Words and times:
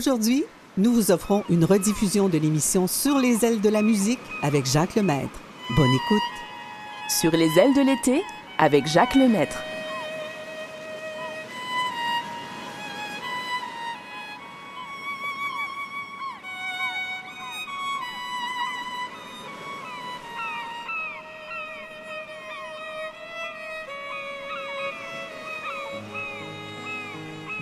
Aujourd'hui, 0.00 0.44
nous 0.78 0.94
vous 0.94 1.10
offrons 1.10 1.44
une 1.50 1.66
rediffusion 1.66 2.30
de 2.30 2.38
l'émission 2.38 2.86
Sur 2.86 3.18
les 3.18 3.44
ailes 3.44 3.60
de 3.60 3.68
la 3.68 3.82
musique 3.82 4.18
avec 4.42 4.64
Jacques 4.64 4.94
Lemaître. 4.94 5.28
Bonne 5.76 5.94
écoute. 6.06 6.22
Sur 7.20 7.32
les 7.32 7.50
ailes 7.58 7.74
de 7.74 7.82
l'été 7.82 8.22
avec 8.56 8.86
Jacques 8.86 9.14
Lemaître. 9.14 9.58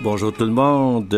Bonjour 0.01 0.31
tout 0.31 0.45
le 0.45 0.51
monde. 0.51 1.13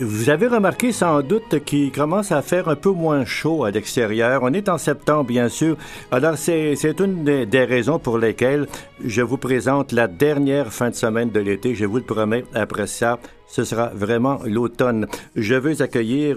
Euh, 0.00 0.04
vous 0.04 0.30
avez 0.30 0.46
remarqué 0.46 0.92
sans 0.92 1.22
doute 1.22 1.64
qu'il 1.64 1.92
commence 1.92 2.32
à 2.32 2.42
faire 2.42 2.68
un 2.68 2.76
peu 2.76 2.90
moins 2.90 3.24
chaud 3.24 3.64
à 3.64 3.70
l'extérieur. 3.70 4.40
On 4.42 4.52
est 4.52 4.68
en 4.68 4.78
septembre, 4.78 5.24
bien 5.24 5.48
sûr. 5.48 5.76
Alors, 6.10 6.36
c'est 6.36 7.00
une 7.00 7.24
des 7.24 7.64
raisons 7.64 7.98
pour 7.98 8.18
lesquelles 8.18 8.66
je 9.04 9.22
vous 9.22 9.38
présente 9.38 9.92
la 9.92 10.06
dernière 10.06 10.72
fin 10.72 10.90
de 10.90 10.94
semaine 10.94 11.30
de 11.30 11.40
l'été. 11.40 11.74
Je 11.74 11.84
vous 11.84 11.96
le 11.96 12.02
promets, 12.02 12.44
après 12.54 12.86
ça, 12.86 13.18
ce 13.46 13.64
sera 13.64 13.88
vraiment 13.88 14.40
l'automne. 14.44 15.06
Je 15.36 15.54
veux 15.54 15.82
accueillir... 15.82 16.36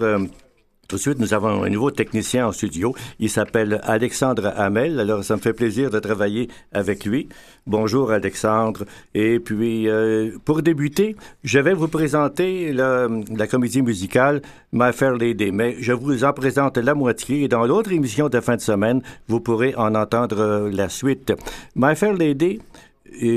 Euh, 0.91 0.97
tout 0.97 0.97
de 0.97 1.01
suite, 1.01 1.19
nous 1.19 1.33
avons 1.33 1.63
un 1.63 1.69
nouveau 1.69 1.91
technicien 1.91 2.47
en 2.47 2.51
studio. 2.51 2.93
Il 3.19 3.29
s'appelle 3.29 3.79
Alexandre 3.83 4.53
Hamel. 4.55 4.99
Alors, 4.99 5.23
ça 5.23 5.35
me 5.35 5.41
fait 5.41 5.53
plaisir 5.53 5.89
de 5.89 5.99
travailler 5.99 6.49
avec 6.73 7.05
lui. 7.05 7.29
Bonjour, 7.67 8.11
Alexandre. 8.11 8.85
Et 9.13 9.39
puis, 9.39 9.87
euh, 9.87 10.31
pour 10.45 10.61
débuter, 10.61 11.15
je 11.43 11.59
vais 11.59 11.73
vous 11.73 11.87
présenter 11.87 12.73
la, 12.73 13.07
la 13.35 13.47
comédie 13.47 13.81
musicale 13.81 14.41
My 14.73 14.91
Fair 14.93 15.15
Lady. 15.15 15.51
Mais 15.51 15.75
je 15.79 15.93
vous 15.93 16.23
en 16.23 16.33
présente 16.33 16.77
la 16.77 16.93
moitié. 16.93 17.43
Et 17.43 17.47
dans 17.47 17.65
l'autre 17.65 17.91
émission 17.91 18.29
de 18.29 18.39
fin 18.39 18.55
de 18.55 18.61
semaine, 18.61 19.01
vous 19.27 19.39
pourrez 19.39 19.73
en 19.75 19.95
entendre 19.95 20.69
la 20.71 20.89
suite. 20.89 21.33
My 21.75 21.95
Fair 21.95 22.13
Lady, 22.13 22.59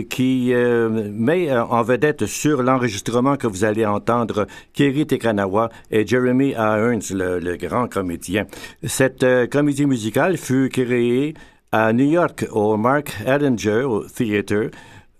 qui 0.08 0.52
euh, 0.52 0.88
met 1.12 1.50
euh, 1.50 1.64
en 1.64 1.82
vedette 1.82 2.26
sur 2.26 2.62
l'enregistrement 2.62 3.36
que 3.36 3.46
vous 3.46 3.64
allez 3.64 3.84
entendre 3.84 4.46
Kerry 4.72 5.06
Tekanawa 5.06 5.68
et 5.90 6.06
Jeremy 6.06 6.50
Irons, 6.50 7.00
le, 7.10 7.56
grand 7.56 7.88
comédien. 7.88 8.46
Cette 8.84 9.22
euh, 9.22 9.46
comédie 9.46 9.86
musicale 9.86 10.36
fut 10.36 10.68
créée 10.68 11.34
à 11.72 11.92
New 11.92 12.08
York 12.08 12.46
au 12.52 12.76
Mark 12.76 13.12
Edinger 13.26 13.86
Theatre 14.14 14.70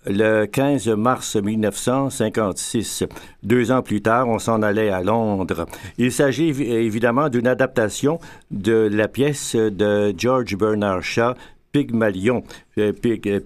le 0.07 0.45
15 0.45 0.89
mars 0.91 1.37
1956. 1.37 3.05
Deux 3.43 3.73
ans 3.73 3.83
plus 3.83 4.03
tard, 4.03 4.29
on 4.29 4.39
s'en 4.39 4.63
allait 4.63 4.91
à 4.91 5.03
Londres. 5.03 5.67
Il 5.99 6.13
s'agit 6.13 6.49
évidemment 6.49 7.29
d'une 7.29 7.47
adaptation 7.47 8.19
de 8.51 8.89
la 8.93 9.09
pièce 9.09 9.57
de 9.57 10.15
George 10.17 10.57
Bernard 10.57 11.03
Shaw, 11.03 11.35
Pygmalion. 11.75 12.43
Euh, 12.79 12.93
euh, 13.05 13.41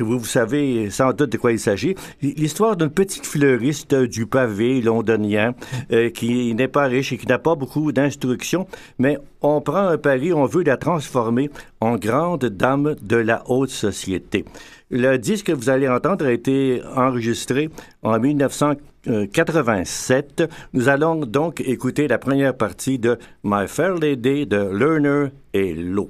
vous, 0.00 0.18
vous 0.18 0.24
savez 0.24 0.90
sans 0.90 1.12
doute 1.12 1.30
de 1.30 1.36
quoi 1.36 1.52
il 1.52 1.60
s'agit. 1.60 1.94
L'histoire 2.22 2.74
d'une 2.74 2.88
petite 2.88 3.26
fleuriste 3.26 3.94
du 3.94 4.24
pavé 4.26 4.80
londonien 4.80 5.54
euh, 5.92 6.08
qui 6.08 6.54
n'est 6.54 6.68
pas 6.68 6.86
riche 6.86 7.12
et 7.12 7.18
qui 7.18 7.26
n'a 7.26 7.38
pas 7.38 7.54
beaucoup 7.54 7.92
d'instruction, 7.92 8.66
mais 8.98 9.18
on 9.42 9.60
prend 9.60 9.88
un 9.88 9.98
pari, 9.98 10.32
on 10.32 10.46
veut 10.46 10.64
la 10.64 10.78
transformer 10.78 11.50
en 11.80 11.96
grande 11.96 12.46
dame 12.46 12.96
de 13.02 13.16
la 13.16 13.42
haute 13.46 13.68
société. 13.68 14.46
Le 14.90 15.18
disque 15.18 15.48
que 15.48 15.52
vous 15.52 15.68
allez 15.68 15.88
entendre 15.88 16.24
a 16.24 16.32
été 16.32 16.80
enregistré 16.94 17.68
en 18.02 18.18
1987. 18.18 20.44
Nous 20.72 20.88
allons 20.88 21.26
donc 21.26 21.60
écouter 21.60 22.08
la 22.08 22.16
première 22.16 22.56
partie 22.56 22.98
de 22.98 23.18
My 23.44 23.68
Fair 23.68 23.96
Lady 23.96 24.46
de 24.46 24.56
Lerner 24.56 25.26
et 25.52 25.74
Lowe. 25.74 26.08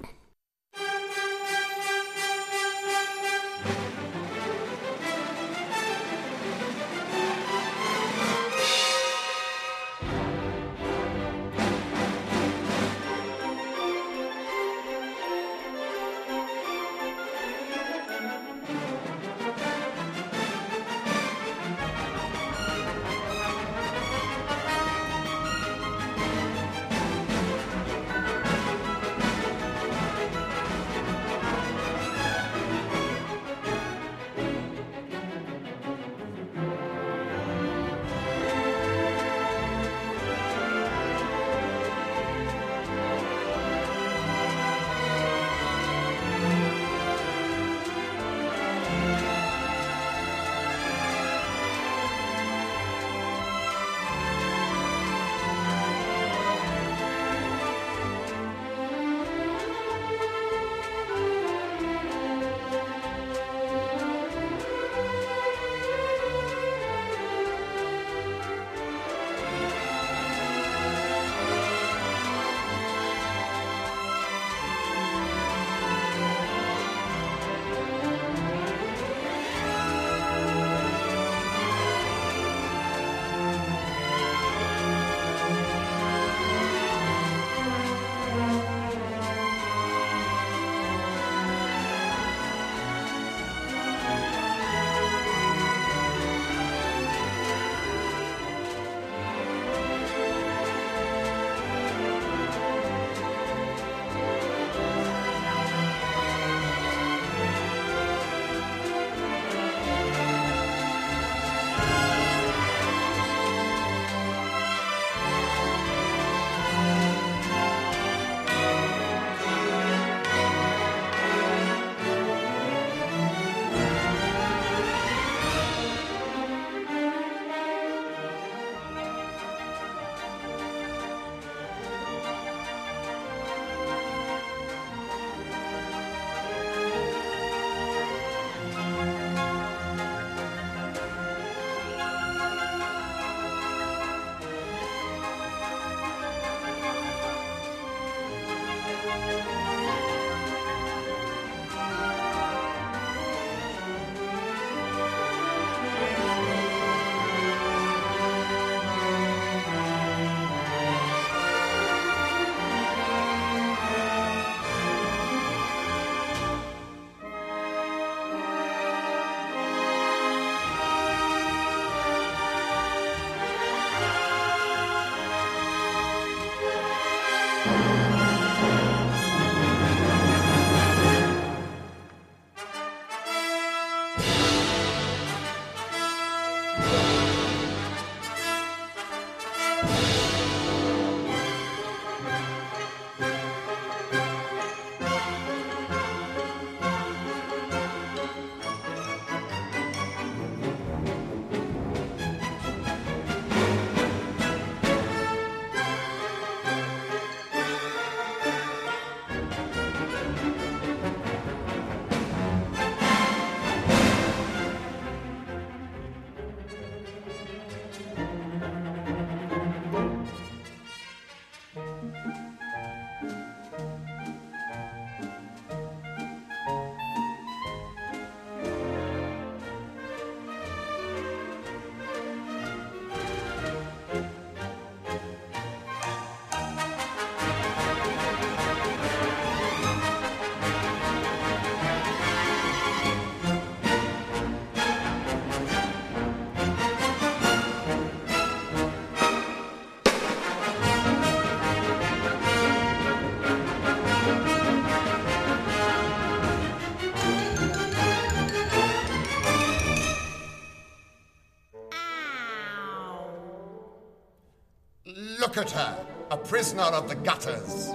Look 265.56 265.68
at 265.68 265.72
her, 265.72 266.06
a 266.32 266.36
prisoner 266.36 266.82
of 266.82 267.08
the 267.08 267.14
gutters, 267.14 267.94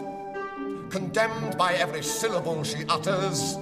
condemned 0.90 1.60
by 1.60 1.74
every 1.74 2.02
syllable 2.02 2.64
she 2.64 2.86
utters. 2.90 3.56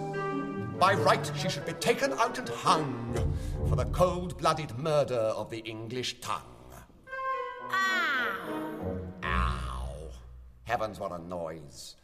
By 0.80 0.94
right, 0.94 1.30
she 1.36 1.50
should 1.50 1.66
be 1.66 1.74
taken 1.74 2.14
out 2.14 2.38
and 2.38 2.48
hung 2.48 3.36
for 3.68 3.76
the 3.76 3.84
cold 3.88 4.38
blooded 4.38 4.78
murder 4.78 5.16
of 5.16 5.50
the 5.50 5.58
English 5.60 6.22
tongue. 6.22 6.72
Ow! 7.74 9.00
Ow! 9.26 9.90
Heavens, 10.64 10.98
what 10.98 11.12
a 11.12 11.18
noise. 11.18 11.98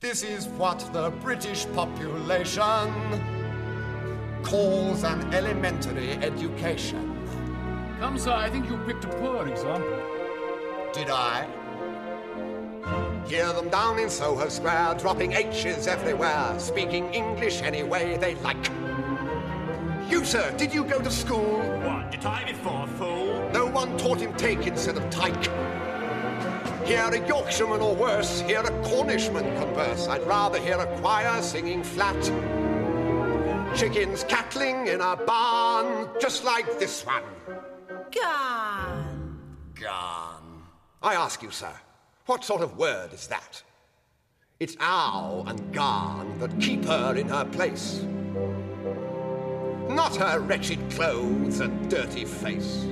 This 0.00 0.22
is 0.22 0.46
what 0.56 0.78
the 0.94 1.10
British 1.20 1.66
population 1.74 2.90
calls 4.42 5.04
an 5.04 5.34
elementary 5.34 6.12
education. 6.12 7.18
Come, 8.00 8.16
sir, 8.16 8.32
I 8.32 8.48
think 8.48 8.70
you 8.70 8.78
picked 8.86 9.04
a 9.04 9.08
poor 9.08 9.46
example. 9.46 10.07
Did 10.92 11.10
I? 11.10 11.46
Hear 13.26 13.52
them 13.52 13.68
down 13.68 13.98
in 13.98 14.08
Soho 14.08 14.48
Square, 14.48 14.94
dropping 14.98 15.32
H's 15.32 15.86
everywhere, 15.86 16.58
speaking 16.58 17.12
English 17.12 17.60
any 17.62 17.82
way 17.82 18.16
they 18.16 18.36
like. 18.36 18.70
You, 20.08 20.24
sir, 20.24 20.54
did 20.56 20.72
you 20.72 20.84
go 20.84 20.98
to 20.98 21.10
school? 21.10 21.58
What, 21.82 22.10
did 22.10 22.24
I 22.24 22.44
before, 22.50 22.86
fool? 22.96 23.50
No 23.52 23.66
one 23.66 23.98
taught 23.98 24.20
him 24.20 24.32
take 24.34 24.66
instead 24.66 24.96
of 24.96 25.10
tyke. 25.10 25.50
Hear 26.86 27.04
a 27.04 27.28
Yorkshireman 27.28 27.82
or 27.82 27.94
worse, 27.94 28.40
hear 28.40 28.60
a 28.60 28.82
Cornishman 28.82 29.44
converse. 29.58 30.08
I'd 30.08 30.26
rather 30.26 30.58
hear 30.58 30.78
a 30.78 30.86
choir 31.00 31.42
singing 31.42 31.84
flat. 31.84 32.16
Chickens 33.76 34.24
cackling 34.24 34.86
in 34.86 35.02
a 35.02 35.14
barn, 35.14 36.08
just 36.18 36.44
like 36.44 36.78
this 36.78 37.04
one. 37.04 37.22
Gone. 38.10 39.38
Gone. 39.74 40.37
I 41.02 41.14
ask 41.14 41.42
you, 41.42 41.50
sir, 41.50 41.72
what 42.26 42.44
sort 42.44 42.60
of 42.60 42.76
word 42.76 43.12
is 43.12 43.28
that? 43.28 43.62
It's 44.58 44.76
ow 44.80 45.44
and 45.46 45.72
gone 45.72 46.38
that 46.40 46.58
keep 46.60 46.84
her 46.84 47.14
in 47.14 47.28
her 47.28 47.44
place. 47.44 48.04
Not 49.88 50.16
her 50.16 50.40
wretched 50.40 50.90
clothes 50.90 51.60
and 51.60 51.88
dirty 51.88 52.24
face. 52.24 52.84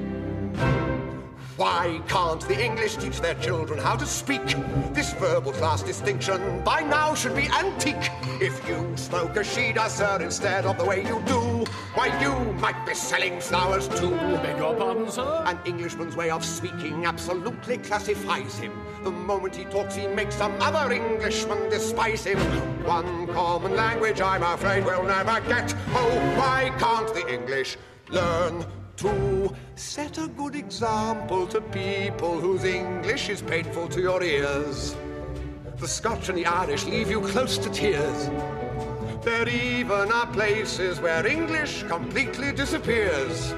Why 1.56 2.02
can't 2.06 2.46
the 2.46 2.62
English 2.62 2.96
teach 2.96 3.18
their 3.22 3.34
children 3.36 3.78
how 3.78 3.96
to 3.96 4.04
speak? 4.04 4.44
This 4.92 5.14
verbal 5.14 5.52
class 5.52 5.82
distinction 5.82 6.62
by 6.62 6.82
now 6.82 7.14
should 7.14 7.34
be 7.34 7.48
antique. 7.48 8.10
If 8.42 8.68
you 8.68 8.94
spoke 8.94 9.38
as 9.38 9.50
she 9.50 9.72
does, 9.72 9.98
ah, 10.02 10.18
sir, 10.18 10.24
instead 10.24 10.66
of 10.66 10.76
the 10.76 10.84
way 10.84 10.98
you 11.02 11.22
do, 11.24 11.64
why, 11.94 12.08
you 12.20 12.52
might 12.60 12.84
be 12.84 12.92
selling 12.92 13.40
flowers 13.40 13.88
too. 13.88 14.10
Beg 14.10 14.58
your 14.58 14.74
pardon, 14.74 15.10
sir? 15.10 15.44
An 15.46 15.58
Englishman's 15.64 16.14
way 16.14 16.28
of 16.28 16.44
speaking 16.44 17.06
absolutely 17.06 17.78
classifies 17.78 18.58
him. 18.58 18.72
The 19.02 19.10
moment 19.10 19.56
he 19.56 19.64
talks, 19.64 19.94
he 19.94 20.08
makes 20.08 20.34
some 20.34 20.54
other 20.60 20.92
Englishman 20.92 21.70
despise 21.70 22.26
him. 22.26 22.38
One 22.84 23.28
common 23.28 23.74
language, 23.74 24.20
I'm 24.20 24.42
afraid, 24.42 24.84
we'll 24.84 25.04
never 25.04 25.40
get. 25.48 25.74
Oh, 25.94 26.36
why 26.36 26.70
can't 26.78 27.14
the 27.14 27.26
English 27.32 27.78
learn 28.10 28.66
to 28.96 29.54
set 29.74 30.18
a 30.18 30.26
good 30.28 30.54
example 30.54 31.46
to 31.46 31.60
people 31.60 32.40
whose 32.40 32.64
English 32.64 33.28
is 33.28 33.42
painful 33.42 33.88
to 33.88 34.00
your 34.00 34.22
ears? 34.22 34.96
The 35.76 35.88
Scotch 35.88 36.30
and 36.30 36.38
the 36.38 36.46
Irish 36.46 36.86
leave 36.86 37.10
you 37.10 37.20
close 37.20 37.58
to 37.58 37.68
tears. 37.70 38.30
There 39.22 39.48
even 39.48 40.10
are 40.12 40.26
places 40.28 41.00
where 41.00 41.26
English 41.26 41.82
completely 41.82 42.52
disappears. 42.52 43.52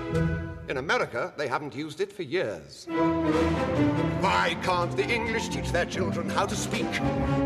In 0.69 0.79
America, 0.79 1.33
they 1.37 1.47
haven't 1.47 1.75
used 1.75 2.01
it 2.01 2.13
for 2.13 2.25
years. 2.25 2.87
Why 4.21 4.57
can't 4.63 4.97
the 4.97 5.09
English 5.09 5.49
teach 5.49 5.71
their 5.71 5.87
children 5.87 6.29
how 6.29 6.47
to 6.47 6.57
speak? 6.57 6.91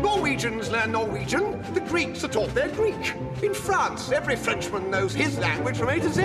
Norwegians 0.01 0.71
learn 0.71 0.93
Norwegian, 0.93 1.61
the 1.73 1.81
Greeks 1.81 2.23
are 2.23 2.27
taught 2.29 2.53
their 2.55 2.69
Greek. 2.69 3.13
In 3.43 3.53
France, 3.53 4.11
every 4.11 4.35
Frenchman 4.35 4.89
knows 4.89 5.13
his 5.13 5.37
language 5.37 5.77
from 5.77 5.89
A 5.89 5.99
to 5.99 6.09
Z. 6.09 6.23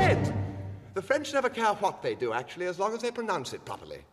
The 0.98 1.02
French 1.02 1.32
never 1.32 1.48
care 1.48 1.74
what 1.74 2.02
they 2.02 2.16
do, 2.16 2.32
actually, 2.32 2.66
as 2.66 2.80
long 2.80 2.92
as 2.92 3.02
they 3.02 3.12
pronounce 3.12 3.52
it 3.52 3.64
properly. 3.64 4.04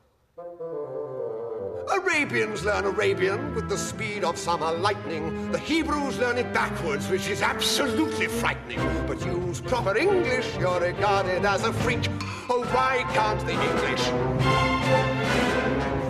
Arabians 1.92 2.64
learn 2.64 2.86
Arabian 2.86 3.56
with 3.56 3.68
the 3.70 3.76
speed 3.76 4.24
of 4.24 4.38
summer 4.38 4.72
lightning. 4.72 5.52
The 5.52 5.58
Hebrews 5.58 6.20
learn 6.20 6.38
it 6.38 6.54
backwards, 6.54 7.10
which 7.10 7.28
is 7.28 7.42
absolutely 7.42 8.28
frightening. 8.28 8.78
But 9.08 9.20
use 9.26 9.62
proper 9.62 9.98
English, 9.98 10.56
you're 10.60 10.80
regarded 10.80 11.44
as 11.44 11.64
a 11.64 11.74
freak. 11.74 12.08
Oh, 12.52 12.64
why 12.72 13.04
can't 13.16 13.44
the 13.48 13.54
English? 13.54 14.06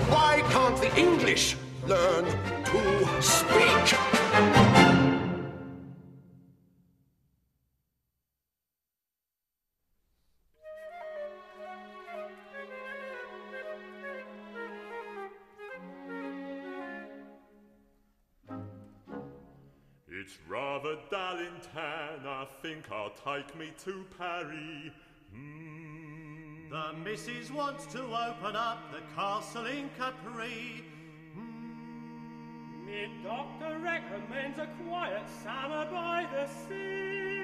Why 0.10 0.44
can't 0.50 0.78
the 0.82 0.94
English 1.00 1.56
learn 1.88 2.26
to 2.26 3.22
speak? 3.22 3.75
Rather 20.48 20.98
dull 21.10 21.38
in 21.38 21.60
town, 21.74 22.26
I 22.26 22.48
think 22.62 22.92
I'll 22.92 23.12
take 23.12 23.58
me 23.58 23.72
to 23.84 24.06
Paris. 24.18 24.94
Hmm. 25.34 26.70
The 26.70 26.94
missus 27.04 27.52
wants 27.52 27.86
to 27.88 28.02
open 28.02 28.56
up 28.56 28.92
the 28.92 29.02
castle 29.16 29.66
in 29.66 29.90
Capri. 29.98 30.84
Hmm. 31.34 32.86
Me 32.86 33.10
doctor 33.24 33.78
recommends 33.80 34.60
a 34.60 34.68
quiet 34.88 35.24
summer 35.44 35.86
by 35.92 36.28
the 36.32 36.48
sea. 36.48 37.35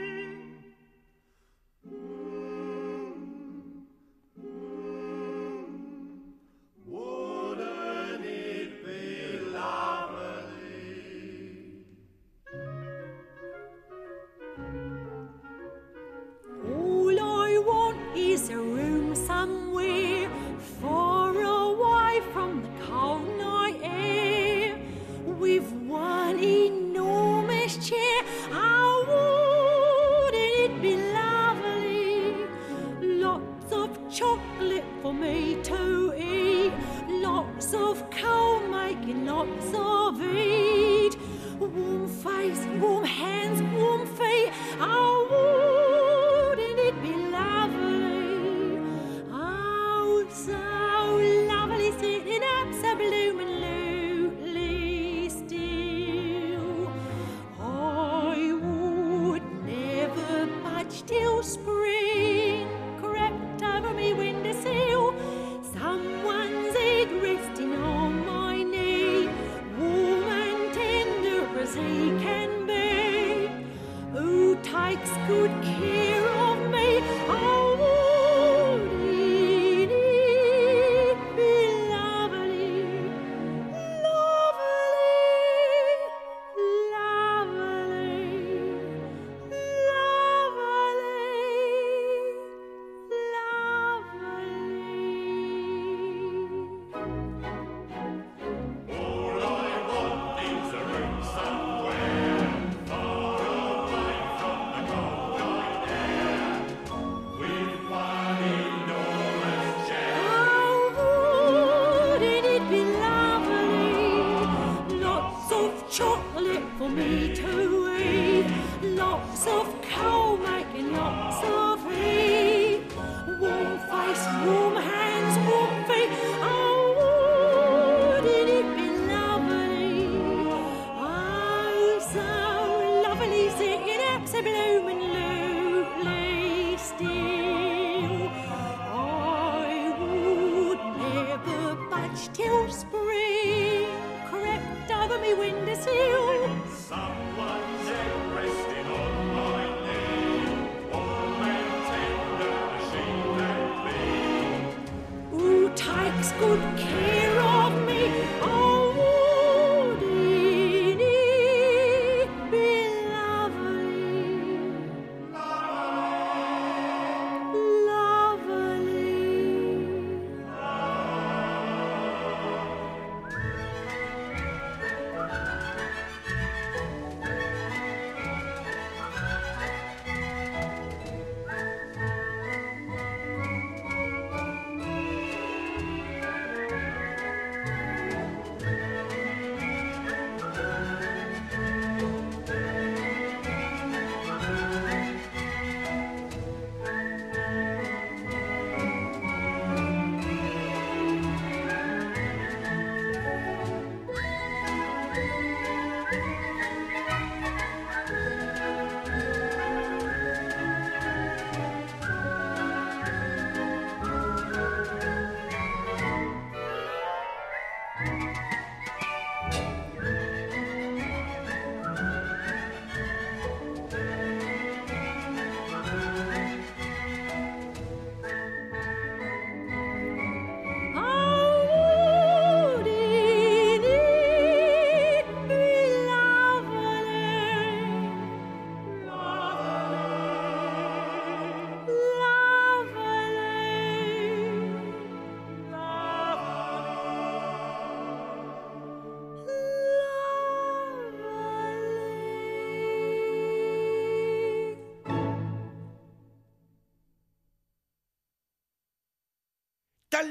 takes 75.01 75.17
good 75.27 75.51
care 75.63 76.27
of 76.27 76.71
me. 76.71 77.40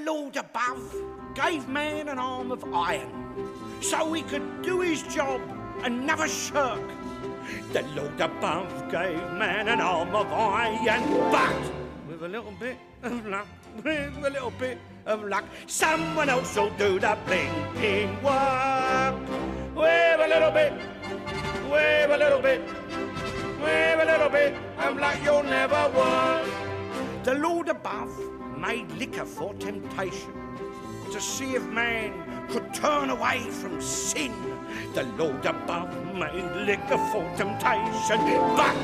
Lord 0.05 0.37
above 0.37 0.95
gave 1.35 1.69
man 1.69 2.09
an 2.09 2.19
arm 2.19 2.53
of 2.53 2.65
iron 2.73 3.11
so 3.81 4.13
he 4.13 4.23
could 4.23 4.63
do 4.63 4.81
his 4.81 5.03
job 5.05 5.41
and 5.83 6.07
never 6.07 6.29
shirk. 6.29 6.81
The 7.73 7.83
Lord 7.97 8.21
above 8.21 8.91
gave 8.91 9.19
man 9.33 9.69
an 9.69 9.81
arm 9.81 10.15
of 10.15 10.31
iron, 10.33 11.03
but 11.31 11.57
with 12.09 12.23
a 12.23 12.29
little 12.29 12.53
bit 12.61 12.77
of 13.03 13.27
luck, 13.27 13.47
with 13.77 14.25
a 14.25 14.31
little 14.31 14.53
bit 14.53 14.79
of 15.07 15.25
luck, 15.25 15.45
someone 15.67 16.29
else 16.29 16.57
will 16.57 16.71
do 16.71 16.99
the 16.99 17.17
blinking 17.27 18.23
work. 18.23 19.15
With 19.75 20.21
a 20.21 20.29
little 20.29 20.51
bit, 20.51 20.73
with 21.71 22.11
a 22.11 22.17
little 22.19 22.43
bit, 22.43 22.61
with 23.63 24.01
a 24.01 24.05
little 24.05 24.29
bit 24.29 24.55
of 24.79 24.97
luck, 24.99 25.17
you'll 25.25 25.43
never 25.43 25.91
work. 25.97 26.47
The 27.25 27.35
Lord 27.35 27.69
above 27.69 28.40
made 28.61 28.91
liquor 28.93 29.25
for 29.25 29.55
temptation 29.55 30.33
to 31.11 31.21
see 31.21 31.55
if 31.55 31.65
man 31.65 32.13
could 32.49 32.73
turn 32.75 33.09
away 33.11 33.41
from 33.41 33.81
sin. 33.81 34.33
The 34.95 35.05
Lord 35.19 35.45
above 35.47 35.91
made 36.15 36.67
liquor 36.67 36.99
for 37.11 37.25
temptation, 37.37 38.21
but 38.57 38.77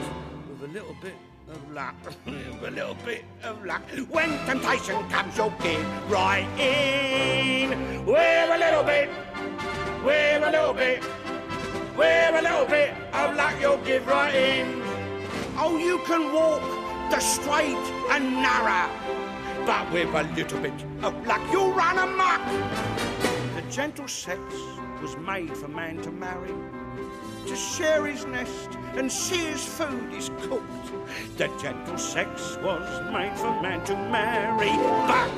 with 0.49 0.71
a 0.71 0.73
little 0.73 0.97
bit 1.03 1.15
of 1.51 1.73
luck, 1.73 1.95
with 2.27 2.69
a 2.69 2.71
little 2.71 2.97
bit 3.05 3.25
of 3.45 3.65
luck, 3.65 3.83
when 4.11 4.31
temptation 4.47 5.09
comes, 5.11 5.37
you'll 5.37 5.53
give 5.63 6.11
right 6.11 6.49
in. 6.59 8.05
With 8.07 8.51
a 8.51 8.59
little 8.59 8.83
bit, 8.83 9.11
with 10.05 10.43
a 10.43 10.51
little 10.51 10.75
bit, 10.75 11.03
with 11.97 12.35
a 12.35 12.43
little 12.43 12.67
bit 12.67 12.95
of 13.13 13.37
luck, 13.37 13.55
you'll 13.61 13.85
give 13.85 14.07
right 14.07 14.35
in. 14.35 14.83
Oh, 15.59 15.77
you 15.77 15.99
can 16.07 16.33
walk 16.33 16.63
the 17.11 17.21
straight 17.21 17.87
and 18.11 18.35
narrow, 18.43 18.91
but 19.67 19.93
with 19.93 20.15
a 20.15 20.23
little 20.37 20.61
bit 20.61 20.73
oh, 21.03 21.09
of 21.09 21.27
luck, 21.27 21.41
you'll 21.51 21.73
run 21.73 21.99
amok. 21.99 22.41
The 23.57 23.63
gentle 23.69 24.07
sex 24.07 24.41
was 25.03 25.17
made 25.17 25.55
for 25.57 25.67
man 25.67 26.01
to 26.03 26.13
marry, 26.13 26.55
to 27.47 27.57
share 27.57 28.07
his 28.07 28.25
nest 28.27 28.71
and 28.95 29.11
see 29.11 29.45
his 29.47 29.65
food 29.65 30.13
is 30.15 30.31
cooked. 30.43 30.93
The 31.37 31.49
gentle 31.61 31.99
sex 31.99 32.57
was 32.63 33.13
made 33.13 33.37
for 33.37 33.51
man 33.61 33.85
to 33.87 33.97
marry, 33.97 34.71
but 35.09 35.33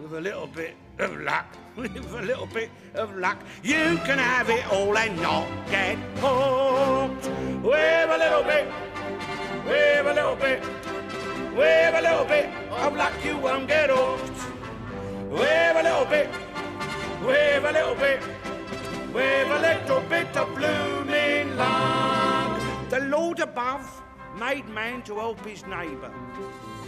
with 0.00 0.14
a 0.14 0.20
little 0.20 0.46
bit 0.46 0.76
of 1.00 1.20
luck, 1.20 1.46
with 1.76 2.14
a 2.14 2.22
little 2.22 2.46
bit 2.46 2.70
of 2.94 3.16
luck, 3.16 3.38
you 3.64 3.98
can 4.06 4.18
have 4.18 4.48
it 4.48 4.64
all 4.72 4.96
and 4.96 5.20
not 5.20 5.48
get 5.68 5.98
hooked. 6.20 7.26
With 7.64 8.10
a 8.10 8.18
little 8.18 8.44
bit, 8.44 8.68
with 9.66 10.06
a 10.06 10.14
little 10.14 10.36
bit, 10.36 10.62
with 11.56 11.94
a 11.94 12.00
little 12.00 12.24
bit 12.24 12.46
of 12.70 12.96
luck, 12.96 13.12
you 13.24 13.36
won't 13.38 13.68
get 13.68 13.90
hooked. 13.90 14.40
With 15.30 15.76
a 15.76 15.82
little 15.82 16.04
bit, 16.04 16.28
with 17.24 17.64
a 17.64 17.72
little 17.72 17.94
bit, 17.94 18.20
with 19.12 19.50
a 19.50 19.60
little 19.60 20.00
bit 20.08 20.36
of 20.36 20.54
blooming 20.54 21.56
luck. 21.56 22.60
The 22.90 23.00
Lord 23.00 23.40
above 23.40 24.02
made 24.38 24.68
man 24.68 25.02
to 25.02 25.16
help 25.16 25.44
his 25.44 25.64
neighbour, 25.66 26.12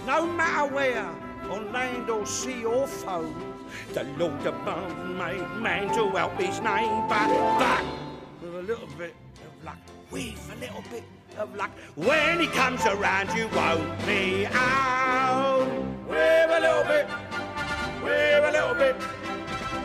no 0.07 0.27
matter 0.27 0.73
where, 0.73 1.11
on 1.51 1.73
land 1.73 2.11
or 2.11 2.27
sea 2.27 2.65
or 2.65 2.87
foe. 2.87 3.35
The 3.93 4.05
Lord 4.19 4.47
above 4.47 5.09
made 5.17 5.49
man 5.61 5.93
to 5.95 6.09
help 6.11 6.41
his 6.41 6.61
neighbour, 6.61 7.09
but 7.59 7.85
with 8.43 8.55
a 8.55 8.63
little 8.63 8.89
bit 8.99 9.15
of 9.37 9.65
luck, 9.65 9.79
with 10.11 10.53
a 10.53 10.61
little 10.61 10.85
bit 10.91 11.05
of 11.39 11.55
luck, 11.57 11.71
when 11.97 12.41
he 12.41 12.47
comes 12.47 12.85
around, 12.87 13.33
you 13.37 13.49
won't 13.49 14.07
be 14.07 14.47
out. 14.47 15.67
With 16.09 16.51
a 16.51 16.61
little 16.61 16.85
bit, 16.85 17.07
with 18.03 18.45
a 18.45 18.53
little 18.53 18.75
bit, 18.75 18.97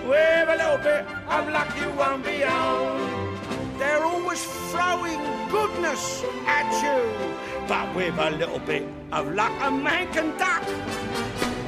with 0.07 0.49
a 0.49 0.55
little 0.55 0.77
bit 0.77 1.05
of 1.27 1.49
luck, 1.49 1.69
you 1.79 1.89
won't 1.91 2.23
be 2.23 2.43
out. 2.43 3.37
They're 3.77 4.03
always 4.03 4.43
throwing 4.71 5.19
goodness 5.49 6.23
at 6.45 6.69
you, 6.83 7.67
but 7.67 7.95
with 7.95 8.17
a 8.17 8.31
little 8.31 8.59
bit 8.59 8.87
of 9.11 9.33
luck, 9.33 9.51
a 9.61 9.71
man 9.71 10.11
can 10.13 10.37
duck. 10.37 10.63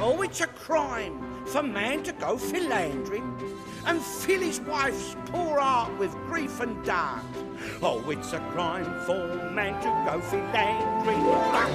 Oh, 0.00 0.22
it's 0.22 0.40
a 0.40 0.46
crime 0.46 1.44
for 1.46 1.62
man 1.62 2.02
to 2.04 2.12
go 2.12 2.36
philandering 2.36 3.38
and 3.86 4.00
fill 4.00 4.40
his 4.40 4.60
wife's 4.60 5.16
poor 5.26 5.58
heart 5.58 5.96
with 5.98 6.12
grief 6.26 6.60
and 6.60 6.84
dart. 6.84 7.22
Oh, 7.82 8.02
it's 8.10 8.32
a 8.32 8.38
crime 8.52 8.84
for 9.06 9.50
man 9.50 9.74
to 9.82 10.10
go 10.10 10.20
philandering, 10.20 11.22
but 11.24 11.70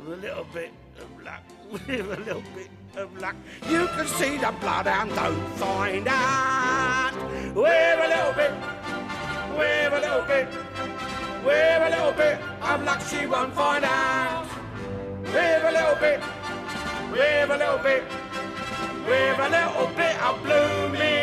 with 0.00 0.18
a 0.18 0.22
little 0.22 0.46
bit 0.52 0.72
of 0.98 1.24
luck, 1.24 1.42
with 1.70 1.88
a 1.88 2.20
little 2.20 2.42
bit 2.54 2.70
of 2.96 3.20
luck, 3.20 3.36
you 3.68 3.86
can 3.88 4.06
see 4.06 4.36
the 4.36 4.52
bloodhound 4.60 5.14
don't 5.14 5.48
find 5.56 6.06
out. 6.08 7.14
With 7.54 7.64
a 7.64 8.08
little 8.08 8.32
bit, 8.32 8.52
with 9.56 9.92
a 9.92 10.00
little 10.00 10.26
bit, 10.26 10.48
with 11.44 11.82
a 11.82 11.90
little 11.90 12.12
bit 12.12 12.40
of 12.62 12.82
luck, 12.82 13.00
she 13.02 13.26
won't 13.26 13.54
find 13.54 13.84
out. 13.84 14.46
With 15.22 15.64
a 15.64 15.72
little 15.72 15.96
bit, 15.96 16.20
with 17.10 17.50
a 17.50 17.58
little 17.58 17.78
bit, 17.78 18.04
with 19.06 19.38
a 19.38 19.48
little 19.48 19.86
bit 19.94 20.22
of 20.22 20.42
blooming 20.42 21.15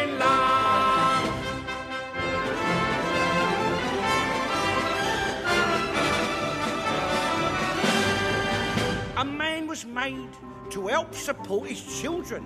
A 9.24 9.26
man 9.26 9.68
was 9.68 9.86
made 9.86 10.28
to 10.72 10.88
help 10.88 11.16
support 11.16 11.70
his 11.70 12.02
children, 12.02 12.44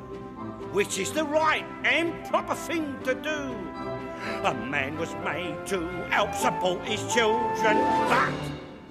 which 0.73 0.99
is 0.99 1.11
the 1.11 1.23
right 1.23 1.65
and 1.83 2.13
proper 2.25 2.53
thing 2.53 2.95
to 3.03 3.15
do. 3.15 3.39
A 4.43 4.53
man 4.53 4.95
was 4.99 5.11
made 5.25 5.55
to 5.69 5.79
help 6.11 6.35
support 6.35 6.83
his 6.83 7.01
children, 7.11 7.77
but 8.13 8.31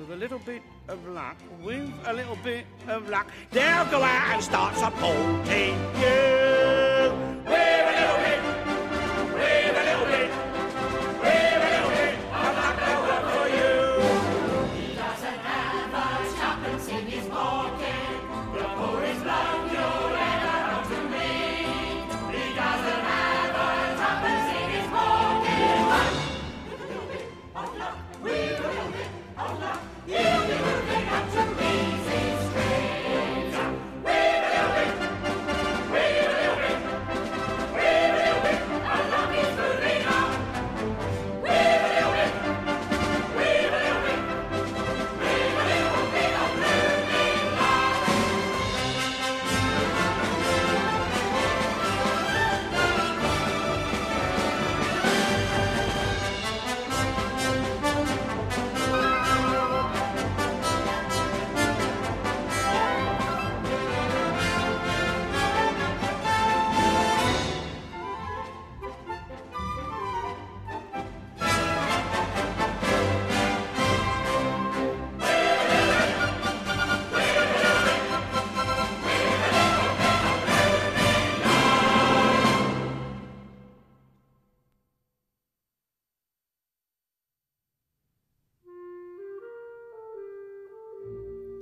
with 0.01 0.11
a 0.11 0.17
little 0.17 0.41
bit 0.41 0.63
of 0.89 0.99
luck, 1.07 1.37
with 1.63 1.93
a 2.07 2.13
little 2.13 2.39
bit 2.43 2.67
of 2.89 3.09
luck, 3.09 3.31
they'll 3.53 3.85
go 3.85 4.03
out 4.03 4.35
and 4.35 4.43
start 4.43 4.75
supporting 4.75 5.79
you. 6.01 6.56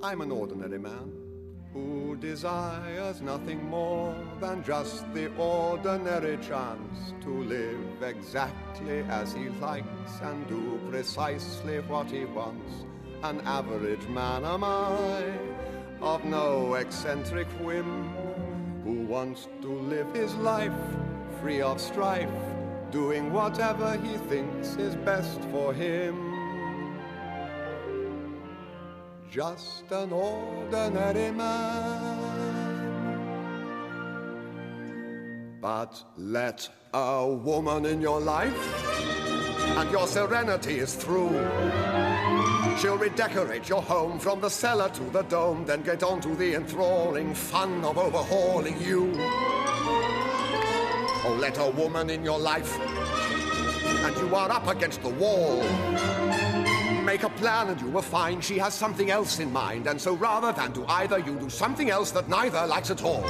I'm 0.05 0.21
an 0.21 0.33
ordinary 0.33 0.79
man 0.79 1.11
who 1.73 2.14
desires 2.17 3.23
nothing 3.23 3.64
more 3.64 4.14
than 4.38 4.62
just 4.62 5.03
the 5.14 5.35
ordinary 5.37 6.37
chance 6.47 7.14
to 7.23 7.31
live 7.45 8.03
exactly 8.03 8.99
as 9.09 9.33
he 9.33 9.49
likes 9.49 10.21
and 10.21 10.47
do 10.47 10.79
precisely 10.90 11.79
what 11.88 12.11
he 12.11 12.27
wants. 12.27 12.85
An 13.23 13.40
average 13.47 14.07
man 14.09 14.45
am 14.45 14.62
I, 14.62 15.25
of 16.03 16.23
no 16.27 16.75
eccentric 16.75 17.49
whim, 17.62 18.12
who 18.85 19.07
wants 19.07 19.49
to 19.62 19.73
live 19.73 20.14
his 20.14 20.35
life 20.35 20.83
free 21.40 21.62
of 21.62 21.81
strife, 21.81 22.43
doing 22.90 23.33
whatever 23.33 23.97
he 23.97 24.19
thinks 24.29 24.77
is 24.77 24.97
best 24.97 25.40
for 25.45 25.73
him 25.73 26.23
just 29.35 29.90
an 29.90 30.12
ordinary 30.12 31.33
man. 31.33 32.68
But 35.61 36.05
let 36.16 36.68
a 36.92 37.27
woman 37.27 37.85
in 37.85 38.01
your 38.01 38.20
life, 38.20 38.55
and 39.77 39.90
your 39.90 40.07
serenity 40.07 40.79
is 40.79 40.94
through. 40.94 41.33
She'll 42.79 42.97
redecorate 42.97 43.68
your 43.68 43.83
home 43.83 44.20
from 44.20 44.40
the 44.40 44.51
cellar 44.51 44.88
to 44.90 45.03
the 45.11 45.23
dome, 45.23 45.64
then 45.66 45.83
get 45.83 46.05
on 46.05 46.20
to 46.20 46.37
the 46.37 46.55
enthralling 46.55 47.35
fun 47.35 47.85
of 47.85 47.99
overhauling 47.99 48.81
you. 48.81 49.14
Oh, 51.27 51.37
let 51.40 51.59
a 51.59 51.70
woman 51.70 52.09
in 52.09 52.23
your 52.23 52.38
life, 52.38 52.79
and 52.79 54.16
you 54.16 54.33
are 54.37 54.53
up 54.53 54.68
against 54.68 55.03
the 55.03 55.09
wall. 55.09 55.61
Make 57.05 57.23
a 57.23 57.29
plan 57.29 57.69
and 57.69 57.79
you 57.83 57.88
will 57.88 58.01
find 58.01 58.43
she 58.43 58.57
has 58.57 58.73
something 58.73 59.11
else 59.11 59.38
in 59.38 59.53
mind. 59.53 59.87
And 59.87 60.01
so 60.01 60.14
rather 60.14 60.53
than 60.53 60.73
do 60.73 60.87
either, 60.88 61.19
you 61.19 61.38
do 61.38 61.51
something 61.51 61.90
else 61.90 62.11
that 62.12 62.31
neither 62.31 62.67
likes 62.67 62.90
at 62.90 63.05
all. 63.05 63.25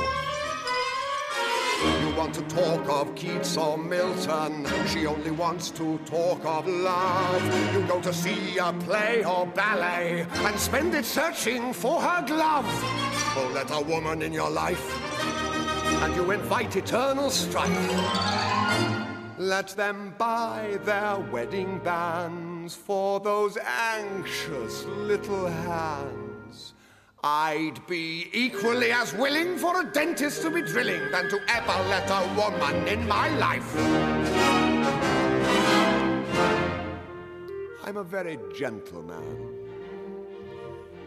You 2.01 2.15
want 2.17 2.33
to 2.35 2.43
talk 2.43 2.89
of 2.89 3.15
Keats 3.17 3.57
or 3.57 3.77
Milton, 3.77 4.65
she 4.87 5.07
only 5.07 5.33
wants 5.33 5.71
to 5.73 5.99
talk 6.07 6.45
of 6.45 6.69
love. 6.69 7.75
You 7.75 7.85
go 7.89 8.01
to 8.01 8.13
see 8.15 8.59
a 8.59 8.73
play 8.73 9.25
or 9.25 9.45
ballet 9.49 10.25
and 10.33 10.59
spend 10.59 10.95
it 10.95 11.05
searching 11.05 11.73
for 11.73 12.01
her 12.01 12.25
glove. 12.27 12.65
Oh, 13.37 13.51
let 13.53 13.71
a 13.73 13.81
woman 13.81 14.23
in 14.23 14.33
your 14.33 14.51
life 14.51 14.85
and 16.05 16.15
you 16.15 16.31
invite 16.31 16.77
eternal 16.77 17.29
strife. 17.29 17.71
Let 19.37 19.69
them 19.71 20.15
buy 20.17 20.79
their 20.85 21.19
wedding 21.33 21.81
bands 22.65 22.77
for 22.77 23.21
those 23.21 23.59
anxious 23.59 24.85
little 24.87 25.47
hands. 25.47 26.73
I'd 27.23 27.87
be 27.87 28.29
equally 28.33 28.91
as 28.91 29.13
willing 29.15 29.59
for 29.59 29.81
a 29.81 29.85
dentist 29.85 30.43
to 30.43 30.51
be 30.51 30.63
drilling 30.63 31.11
than 31.11 31.29
to 31.29 31.39
ever 31.49 31.89
let 31.89 32.09
a 32.11 32.23
woman 32.35 32.89
in 32.89 33.07
my 33.07 33.29
life. 33.37 33.77
I'm 37.85 37.99
a 37.99 38.05
very 38.05 38.39
gentle 38.57 39.03
man, 39.03 39.49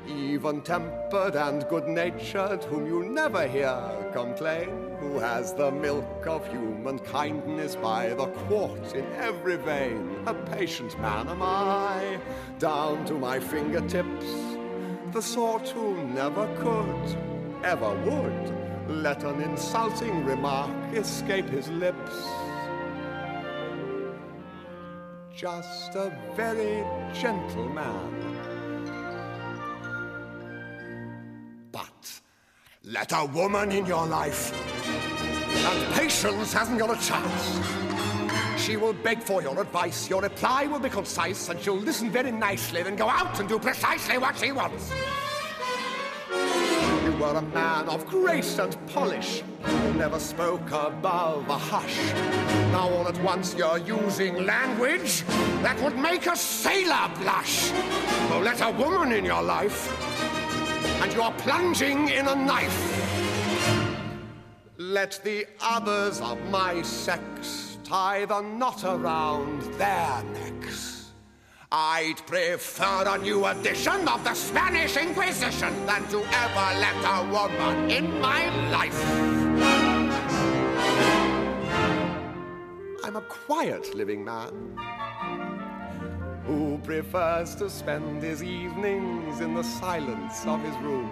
even 0.08 0.62
tempered 0.62 1.36
and 1.36 1.68
good 1.70 1.88
natured, 1.88 2.64
whom 2.66 2.86
you 2.86 3.04
never 3.04 3.48
hear 3.48 3.76
complain, 4.14 4.70
who 5.00 5.20
has 5.20 5.54
the 5.54 5.72
milk 5.72 6.26
of 6.26 6.48
human 6.48 7.00
kindness 7.00 7.76
by 7.76 8.10
the 8.14 8.28
quart 8.28 8.96
in 8.96 9.06
every 9.14 9.58
vein. 9.58 10.24
A 10.26 10.34
patient 10.34 11.00
man 11.00 11.28
am 11.28 11.42
I, 11.42 12.20
down 12.60 13.06
to 13.06 13.14
my 13.14 13.40
fingertips, 13.40 14.26
the 15.12 15.22
sort 15.22 15.70
who 15.70 16.04
never 16.08 16.48
could, 16.58 17.18
ever 17.64 17.94
would, 18.06 18.54
let 18.90 19.24
an 19.24 19.42
insulting 19.42 20.26
remark 20.26 20.72
escape 20.94 21.50
his 21.50 21.70
lips. 21.70 22.16
Just 25.34 25.96
a 25.96 26.12
very 26.36 26.84
gentle 27.14 27.70
man. 27.70 28.47
Let 32.90 33.12
a 33.12 33.26
woman 33.34 33.72
in 33.74 33.86
your 33.86 34.06
life, 34.08 34.54
and 35.54 35.94
patience 35.94 36.54
hasn't 36.54 36.80
got 36.80 36.90
a 36.90 37.06
chance. 37.06 37.60
She 38.58 38.78
will 38.78 38.94
beg 38.94 39.22
for 39.22 39.42
your 39.42 39.60
advice, 39.60 40.10
your 40.10 40.22
reply 40.22 40.68
will 40.68 40.80
be 40.80 40.90
concise, 40.90 41.50
and 41.50 41.60
she'll 41.60 41.76
listen 41.76 42.10
very 42.10 42.32
nicely, 42.32 42.84
then 42.84 42.96
go 42.96 43.10
out 43.10 43.38
and 43.42 43.50
do 43.50 43.60
precisely 43.60 44.18
what 44.18 44.38
she 44.38 44.54
wants. 44.54 44.90
You 46.32 47.12
were 47.20 47.36
a 47.36 47.42
man 47.42 47.90
of 47.90 48.06
grace 48.06 48.58
and 48.58 48.78
polish, 48.88 49.44
who 49.64 49.94
never 49.96 50.20
spoke 50.20 50.72
above 50.72 51.50
a 51.50 51.58
hush. 51.58 52.14
Now 52.72 52.90
all 52.90 53.08
at 53.10 53.22
once 53.22 53.54
you're 53.54 53.80
using 53.80 54.46
language 54.46 55.26
that 55.62 55.78
would 55.82 55.98
make 55.98 56.26
a 56.26 56.38
sailor 56.38 57.12
blush. 57.20 57.72
Oh, 58.32 58.42
let 58.42 58.62
a 58.62 58.72
woman 58.72 59.12
in 59.12 59.26
your 59.26 59.44
life, 59.44 59.92
and 61.02 61.14
you're 61.14 61.32
plunging 61.32 62.10
in 62.10 62.28
a 62.28 62.36
knife. 62.36 62.80
Let 64.78 65.20
the 65.24 65.48
others 65.62 66.22
of 66.22 66.40
my 66.50 66.82
sex 66.82 67.78
tie 67.84 68.26
the 68.26 68.42
knot 68.42 68.84
around 68.84 69.62
their 69.80 70.24
necks. 70.34 71.12
I'd 71.72 72.26
prefer 72.26 73.04
a 73.08 73.18
new 73.18 73.46
edition 73.46 74.08
of 74.08 74.24
the 74.24 74.34
Spanish 74.34 74.96
Inquisition 74.96 75.86
than 75.86 76.08
to 76.08 76.20
ever 76.20 76.80
let 76.80 76.96
a 77.04 77.30
woman 77.32 77.92
in 77.92 78.20
my 78.22 78.48
life. 78.70 79.04
I'm 83.04 83.16
a 83.16 83.22
quiet 83.22 83.96
living 83.96 84.24
man 84.24 84.78
who 86.48 86.78
prefers 86.84 87.56
to 87.56 87.70
spend 87.70 88.24
his 88.24 88.42
evenings 88.42 89.42
in 89.42 89.54
the 89.54 89.64
silence 89.64 90.46
of 90.46 90.64
his 90.64 90.76
room, 90.78 91.10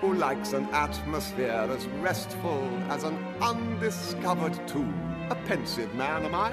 who 0.00 0.14
likes 0.14 0.52
an 0.52 0.68
atmosphere 0.72 1.68
as 1.70 1.86
restful 2.00 2.68
as 2.88 3.04
an 3.04 3.16
undiscovered 3.40 4.58
tomb. 4.66 4.92
A 5.30 5.36
pensive 5.46 5.94
man 5.94 6.24
am 6.24 6.34
I, 6.34 6.52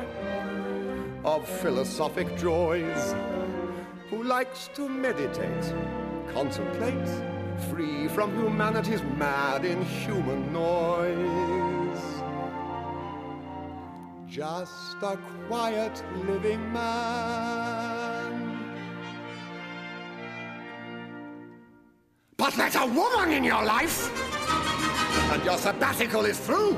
of 1.25 1.49
philosophic 1.49 2.37
joys, 2.37 3.15
who 4.11 4.23
likes 4.23 4.69
to 4.75 4.87
meditate, 4.87 5.73
contemplate, 6.31 7.09
free 7.71 8.07
from 8.09 8.31
humanity's 8.37 9.01
mad 9.17 9.65
inhuman 9.65 10.53
noise. 10.53 11.59
Just 14.27 14.97
a 15.01 15.17
quiet 15.47 16.03
living 16.27 16.71
man. 16.71 17.78
A 22.79 22.85
woman 22.85 23.33
in 23.33 23.43
your 23.43 23.63
life, 23.65 24.09
and 25.33 25.43
your 25.43 25.57
sabbatical 25.57 26.23
is 26.23 26.39
through. 26.39 26.77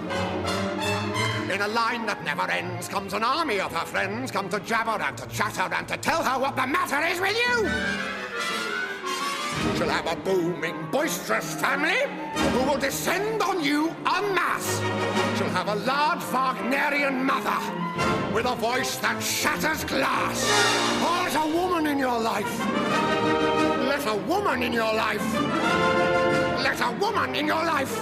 In 1.53 1.61
a 1.61 1.67
line 1.67 2.07
that 2.07 2.23
never 2.23 2.49
ends 2.49 2.87
comes 2.87 3.13
an 3.13 3.23
army 3.23 3.59
of 3.59 3.71
her 3.71 3.85
friends, 3.85 4.31
come 4.31 4.49
to 4.49 4.59
jabber 4.61 4.99
and 5.03 5.15
to 5.17 5.27
chatter 5.27 5.71
and 5.71 5.87
to 5.87 5.97
tell 5.97 6.23
her 6.23 6.39
what 6.39 6.55
the 6.55 6.65
matter 6.65 7.05
is 7.05 7.21
with 7.21 7.37
you. 7.37 7.69
She'll 9.77 9.89
have 9.89 10.07
a 10.07 10.15
booming, 10.15 10.87
boisterous 10.91 11.53
family 11.55 12.01
who 12.33 12.63
will 12.63 12.79
descend 12.79 13.43
on 13.43 13.63
you 13.63 13.89
en 13.89 14.33
masse. 14.33 14.79
She'll 15.37 15.49
have 15.49 15.67
a 15.67 15.75
large 15.75 16.23
Wagnerian 16.31 17.23
mother 17.23 17.59
with 18.33 18.45
a 18.45 18.55
voice 18.55 18.95
that 18.97 19.21
shatters 19.21 19.83
glass. 19.83 20.45
Oh, 21.03 21.19
there's 21.21 21.35
a 21.35 21.55
woman 21.55 21.85
in 21.85 21.99
your 21.99 22.19
life. 22.19 22.90
Let 24.03 24.15
a 24.15 24.17
woman 24.23 24.63
in 24.63 24.73
your 24.73 24.91
life. 24.95 25.21
Let 26.63 26.81
a 26.81 26.91
woman 26.99 27.35
in 27.35 27.45
your 27.45 27.63
life. 27.63 27.99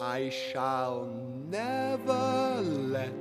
I 0.00 0.30
shall 0.30 1.06
never 1.48 2.60
let 2.60 3.12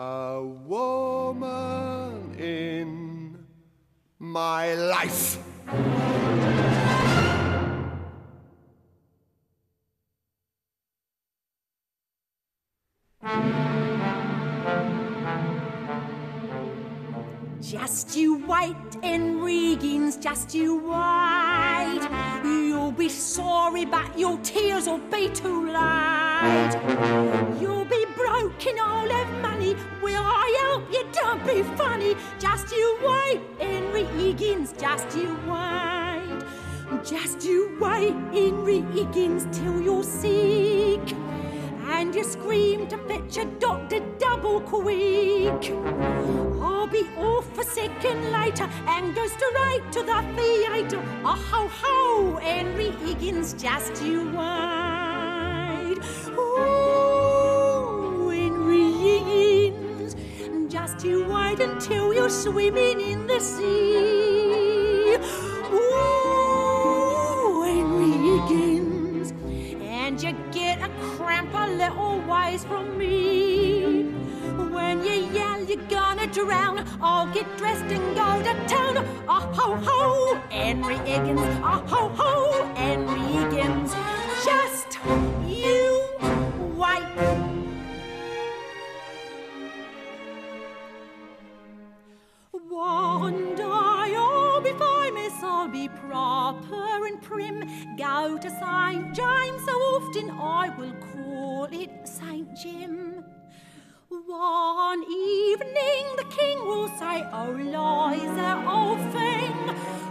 a 0.00 0.42
woman 0.42 2.34
in 2.40 3.38
my 4.18 4.74
life. 4.74 5.49
Just 17.60 18.16
you 18.16 18.38
wait, 18.48 18.74
'Enry 19.02 19.76
'Iggins, 19.76 20.18
just 20.20 20.54
you 20.54 20.76
wait. 20.76 22.02
You'll 22.42 22.90
be 22.90 23.08
sorry, 23.08 23.84
but 23.84 24.18
your 24.18 24.38
tears 24.38 24.86
will 24.86 24.98
be 24.98 25.28
too 25.28 25.66
late. 25.66 26.74
You'll 27.60 27.84
be 27.84 28.06
broken, 28.60 28.78
all 28.80 29.10
of 29.10 29.42
money. 29.42 29.76
Will 30.02 30.22
I 30.22 30.58
help 30.62 30.92
you? 30.92 31.04
Don't 31.12 31.44
be 31.46 31.62
funny. 31.76 32.14
Just 32.38 32.72
you 32.72 32.98
wait, 33.02 33.40
'Enry 33.58 34.04
'Iggins, 34.16 34.78
just 34.80 35.16
you 35.16 35.36
wait. 35.46 36.42
Just 37.04 37.44
you 37.44 37.76
wait, 37.80 38.14
'Enry 38.32 38.82
'Iggins, 38.94 39.44
till 39.52 39.80
you're 39.80 40.04
sick. 40.04 41.14
And 41.88 42.14
you 42.14 42.24
scream 42.24 42.86
to 42.88 42.98
fetch 43.08 43.36
a 43.38 43.44
doctor 43.44 44.00
double 44.18 44.60
quick. 44.60 45.72
I'll 46.62 46.86
be 46.86 47.04
off 47.16 47.58
a 47.58 47.64
second 47.64 48.32
later 48.32 48.68
and 48.86 49.14
go 49.14 49.26
straight 49.26 49.84
to 49.92 50.02
the 50.02 50.20
theatre. 50.36 51.02
Oh 51.24 51.38
ho 51.50 51.68
ho, 51.80 52.36
Henry 52.36 52.90
Higgins, 53.02 53.54
just 53.54 54.02
you 54.02 54.30
wait. 54.36 54.89
You 61.04 61.24
wait 61.24 61.60
until 61.60 62.12
you're 62.12 62.28
swimming 62.28 63.00
in 63.00 63.26
the 63.26 63.40
sea. 63.40 65.16
Ooh, 65.72 67.62
Henry 67.62 68.10
Higgins, 68.10 69.32
and 69.82 70.22
you 70.22 70.32
get 70.52 70.82
a 70.82 70.90
cramp 71.16 71.54
a 71.54 71.68
little 71.70 72.20
ways 72.28 72.64
from 72.64 72.98
me. 72.98 74.04
When 74.70 75.04
you 75.04 75.28
yell 75.32 75.62
you're 75.64 75.86
gonna 75.88 76.26
drown, 76.26 76.84
I'll 77.00 77.26
get 77.32 77.46
dressed 77.56 77.84
and 77.84 78.16
go 78.16 78.42
to 78.42 78.54
town. 78.66 78.98
Oh 79.28 79.48
ho 79.54 79.76
ho, 79.82 80.40
Henry 80.50 80.98
Higgins. 80.98 81.40
Oh 81.40 81.82
ho 81.86 82.08
ho, 82.14 82.64
Henry 82.74 83.20
Higgins. 83.32 83.94
Just 84.44 84.98
you 85.46 86.04
wait. 86.76 87.49
Proper 96.52 97.06
and 97.06 97.22
prim. 97.22 97.96
Go 97.96 98.38
to 98.38 98.50
St. 98.50 99.14
James 99.14 99.64
so 99.66 99.72
often 99.72 100.30
I 100.30 100.68
will 100.76 100.94
call 101.12 101.64
it 101.70 102.08
St. 102.08 102.48
Jim. 102.56 103.24
One 104.08 105.02
evening 105.04 106.04
the 106.16 106.26
king 106.30 106.58
will 106.66 106.88
say, 106.98 107.24
Oh, 107.32 107.50
Liza, 107.56 108.64
oh, 108.66 108.96
thing, 109.12 109.54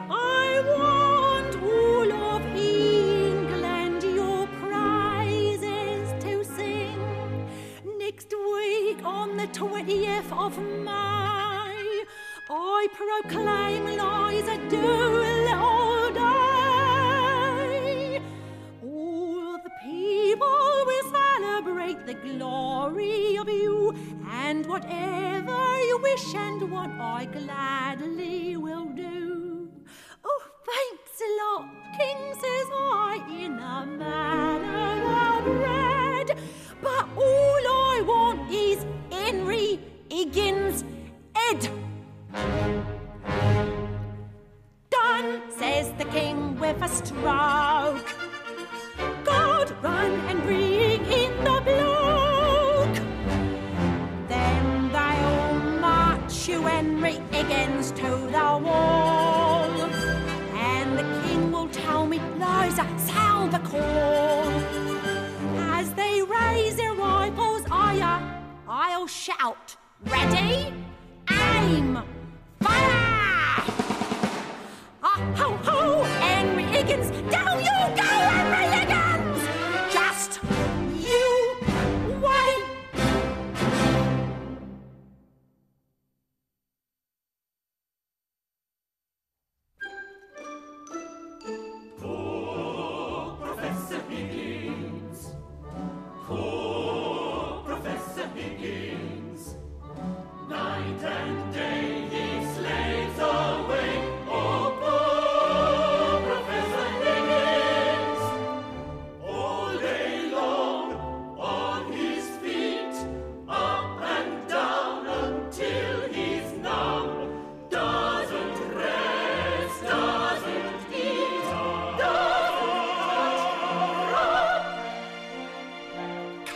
I 0.10 0.64
want 0.78 1.56
all 1.62 2.14
of 2.36 2.42
England 2.56 4.04
your 4.04 4.48
praises 4.64 6.24
to 6.24 6.44
sing. 6.46 7.50
Next 7.98 8.32
week 8.32 9.04
on 9.04 9.36
the 9.36 9.48
20th 9.48 10.32
of 10.32 10.58
May, 10.58 11.29
I 12.52 12.88
proclaim 12.94 13.86
Liza 13.86 14.58
Dooley 14.70 15.52
all 15.52 16.12
day. 16.12 17.40
All 18.84 19.60
the 19.64 19.70
people 19.84 20.84
will 20.88 21.12
celebrate 21.12 22.08
the 22.08 22.16
glory 22.16 23.38
of 23.38 23.48
you, 23.48 23.94
and 24.32 24.66
whatever 24.66 25.78
you 25.90 26.00
wish 26.02 26.34
and 26.34 26.72
what 26.72 26.90
I 26.90 27.26
gladly 27.26 27.89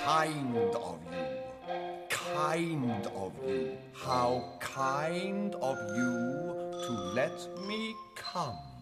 Kind 0.05 0.57
of 0.57 0.99
you. 1.13 1.25
Kind 2.09 3.07
of 3.07 3.31
you. 3.47 3.77
How 3.93 4.43
kind 4.59 5.55
of 5.55 5.77
you 5.95 6.81
to 6.83 6.91
let 7.15 7.39
me 7.65 7.95
come. 8.13 8.72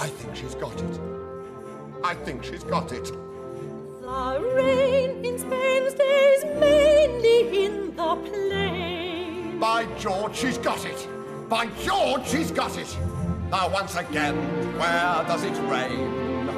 I 0.00 0.06
think 0.06 0.36
she's 0.36 0.54
got 0.54 0.80
it. 0.80 1.00
I 2.04 2.14
think 2.14 2.44
she's 2.44 2.62
got 2.62 2.92
it. 2.92 3.12
The 4.00 4.52
rain 4.54 5.24
in 5.24 5.38
Spain 5.38 5.90
stays 5.90 6.44
mainly 6.60 7.64
in 7.64 7.96
the 7.96 8.16
plain. 8.16 9.58
By 9.58 9.86
George, 9.98 10.36
she's 10.36 10.56
got 10.58 10.84
it. 10.84 11.08
By 11.48 11.66
George, 11.82 12.26
she's 12.28 12.52
got 12.52 12.78
it. 12.78 12.96
Now, 13.50 13.68
once 13.70 13.96
again, 13.96 14.36
where 14.78 15.24
does 15.26 15.42
it 15.42 15.58
rain? 15.68 16.48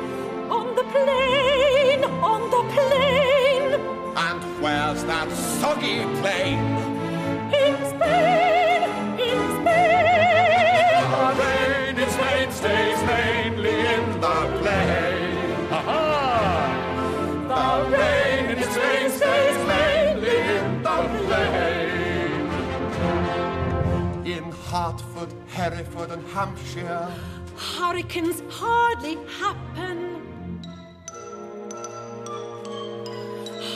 On 0.50 0.74
the 0.76 0.82
plain, 0.82 2.04
on 2.04 2.42
the 2.50 2.62
plain. 2.74 3.80
And 4.16 4.62
where's 4.62 5.02
that 5.04 5.30
soggy 5.60 6.04
plain? 6.20 6.58
In 7.54 7.76
Spain, 7.88 8.49
Hereford, 25.60 26.10
and 26.12 26.26
Hampshire. 26.28 27.12
Hurricanes 27.54 28.42
hardly 28.48 29.18
happen. 29.38 29.98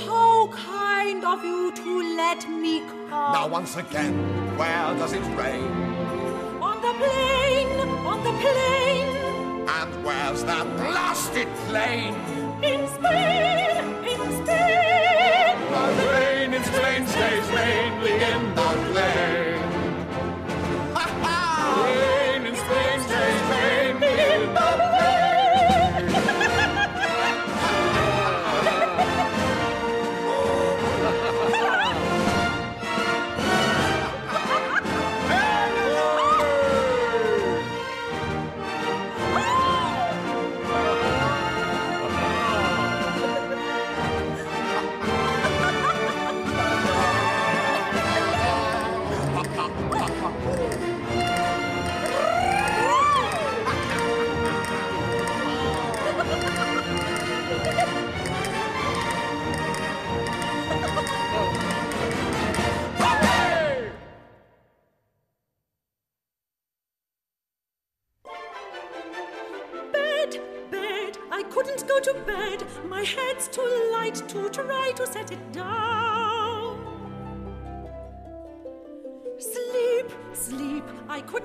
How 0.06 0.48
kind 0.48 1.22
of 1.22 1.44
you 1.44 1.72
to 1.76 2.16
let 2.16 2.48
me 2.48 2.80
come. 3.10 3.32
Now, 3.36 3.48
once 3.48 3.76
again, 3.76 4.14
where 4.56 4.94
does 4.96 5.12
it 5.12 5.26
rain? 5.36 5.70
On 6.68 6.80
the 6.80 6.94
plain, 7.02 7.68
on 8.12 8.18
the 8.24 8.32
plain. 8.42 9.06
And 9.68 9.92
where's 10.06 10.42
that 10.44 10.66
blasted 10.78 11.48
plain? 11.68 12.14
In 12.64 12.88
Spain, 12.96 13.84
in 14.12 14.20
Spain. 14.40 15.56
The 15.98 16.06
rain 16.16 16.54
in 16.54 16.64
Spain 16.64 17.06
stays 17.06 17.48
mainly 17.50 18.14
in 18.32 18.54
the 18.54 18.70
plain. 18.90 19.13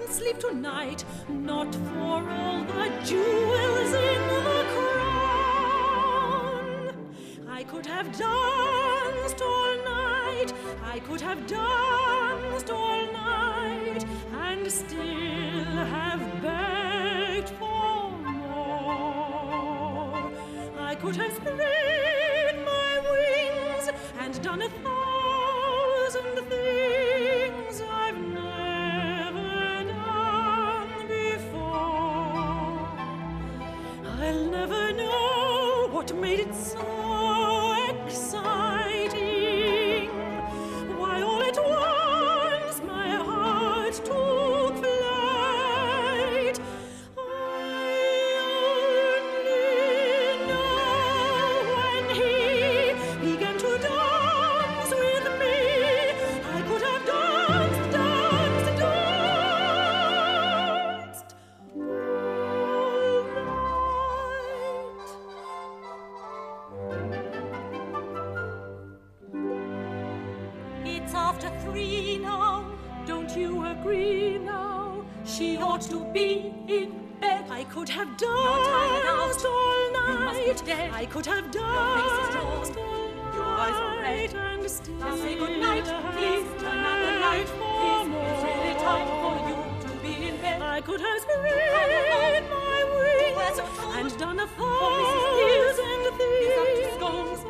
Couldn't 0.10 0.24
sleep 0.24 0.40
tonight. 0.40 1.06
Not 1.28 1.76
for 1.76 2.30
all 2.32 2.64
the 2.64 2.90
jewels 3.06 3.94
in 3.94 4.28
the 4.44 4.66
crown. 4.74 6.16
I 7.48 7.64
could 7.64 7.86
have 7.86 8.08
danced 8.18 9.42
all 9.42 9.78
night. 9.86 10.52
I 10.84 11.00
could 11.00 11.22
have 11.22 11.46
danced 11.46 11.69
Say 84.98 85.34
it's 85.34 86.62
really 88.44 88.74
time 88.80 89.08
for 89.22 89.36
you 89.48 89.56
to 89.82 89.90
be 90.02 90.14
in 90.28 90.36
bed. 90.38 90.62
I 90.62 90.82
could 90.82 91.02
have 91.02 91.22
spread 91.22 92.44
my 92.50 92.80
wings 92.96 93.60
and 93.96 94.10
done 94.18 94.40
a 94.40 94.48
thousand 94.48 96.18
things. 96.18 97.49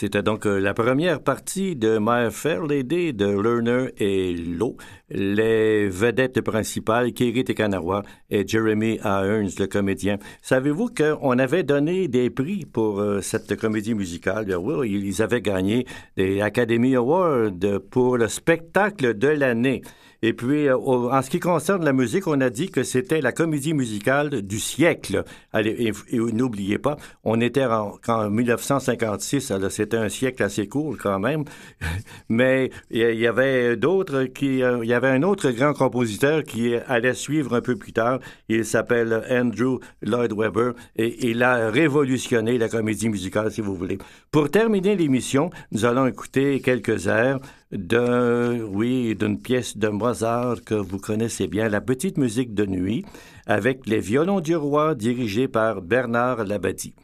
C'était 0.00 0.22
donc 0.22 0.46
euh, 0.46 0.60
la 0.60 0.74
première 0.74 1.20
partie 1.20 1.74
de 1.74 1.98
My 2.00 2.30
Fair 2.30 2.62
Lady 2.62 3.12
de 3.12 3.26
Lerner 3.26 3.92
et 3.98 4.32
Lowe. 4.32 4.76
Les 5.10 5.88
vedettes 5.88 6.42
principales, 6.42 7.12
Kerry 7.12 7.42
Tekanawa 7.44 8.02
et 8.28 8.46
Jeremy 8.46 8.98
Irons, 9.02 9.48
le 9.58 9.66
comédien. 9.66 10.18
Savez-vous 10.42 10.88
qu'on 10.88 11.38
avait 11.38 11.62
donné 11.62 12.08
des 12.08 12.28
prix 12.28 12.66
pour 12.66 13.00
euh, 13.00 13.20
cette 13.22 13.56
comédie 13.56 13.94
musicale? 13.94 14.44
Bien, 14.44 14.58
oui, 14.58 14.90
ils 14.90 15.22
avaient 15.22 15.40
gagné 15.40 15.86
des 16.16 16.42
Academy 16.42 16.94
Awards 16.94 17.50
pour 17.90 18.18
le 18.18 18.28
spectacle 18.28 19.14
de 19.16 19.28
l'année. 19.28 19.80
Et 20.20 20.32
puis, 20.32 20.66
euh, 20.66 20.76
en 20.76 21.22
ce 21.22 21.30
qui 21.30 21.38
concerne 21.38 21.84
la 21.84 21.92
musique, 21.92 22.26
on 22.26 22.40
a 22.40 22.50
dit 22.50 22.70
que 22.72 22.82
c'était 22.82 23.20
la 23.20 23.30
comédie 23.30 23.72
musicale 23.72 24.42
du 24.42 24.58
siècle. 24.58 25.22
Allez, 25.52 25.92
et, 26.10 26.18
n'oubliez 26.18 26.78
pas, 26.78 26.96
on 27.22 27.40
était 27.40 27.64
en, 27.64 27.98
en 28.08 28.28
1956, 28.28 29.52
alors 29.52 29.70
c'était 29.70 29.96
un 29.96 30.08
siècle 30.08 30.42
assez 30.42 30.66
court 30.66 30.96
quand 31.00 31.20
même. 31.20 31.44
Mais 32.28 32.70
il 32.90 32.98
y- 33.14 33.28
avait 33.28 33.76
d'autres 33.76 34.24
qui, 34.24 34.60
euh, 34.64 34.84
y 34.84 34.92
avait 34.92 34.97
un 35.04 35.22
autre 35.22 35.50
grand 35.50 35.72
compositeur 35.72 36.42
qui 36.42 36.74
allait 36.74 37.14
suivre 37.14 37.54
un 37.54 37.60
peu 37.60 37.76
plus 37.76 37.92
tard. 37.92 38.20
Il 38.48 38.64
s'appelle 38.64 39.24
Andrew 39.30 39.78
Lloyd 40.02 40.32
Webber 40.32 40.72
et 40.96 41.28
il 41.30 41.42
a 41.42 41.70
révolutionné 41.70 42.58
la 42.58 42.68
comédie 42.68 43.08
musicale, 43.08 43.50
si 43.52 43.60
vous 43.60 43.74
voulez. 43.74 43.98
Pour 44.30 44.50
terminer 44.50 44.96
l'émission, 44.96 45.50
nous 45.72 45.84
allons 45.84 46.06
écouter 46.06 46.60
quelques 46.60 47.06
airs 47.06 47.40
d'un, 47.72 48.60
oui, 48.60 49.14
d'une 49.14 49.38
pièce 49.40 49.76
de 49.76 49.88
Mozart 49.88 50.64
que 50.64 50.74
vous 50.74 50.98
connaissez 50.98 51.46
bien, 51.46 51.68
La 51.68 51.80
petite 51.80 52.18
musique 52.18 52.54
de 52.54 52.66
nuit, 52.66 53.04
avec 53.46 53.86
les 53.86 54.00
violons 54.00 54.40
du 54.40 54.56
roi 54.56 54.94
dirigés 54.94 55.48
par 55.48 55.82
Bernard 55.82 56.44
Labadie. 56.44 56.94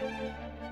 Música 0.00 0.63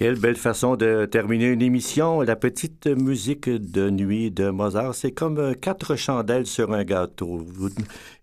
Quelle 0.00 0.18
belle 0.18 0.36
façon 0.36 0.76
de 0.76 1.04
terminer 1.04 1.48
une 1.48 1.60
émission. 1.60 2.22
La 2.22 2.34
petite 2.34 2.86
musique 2.86 3.50
de 3.50 3.90
nuit 3.90 4.30
de 4.30 4.48
Mozart, 4.48 4.94
c'est 4.94 5.12
comme 5.12 5.36
euh, 5.36 5.52
quatre 5.52 5.94
chandelles 5.94 6.46
sur 6.46 6.72
un 6.72 6.84
gâteau. 6.84 7.44